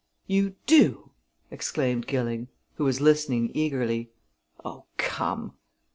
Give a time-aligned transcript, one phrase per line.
[0.25, 1.11] "You do!"
[1.51, 4.09] exclaimed Gilling, who was listening eagerly.
[4.65, 5.53] "Oh, come!"